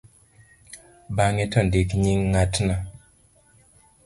[1.15, 2.75] bang'e to ndik nying' ng'atno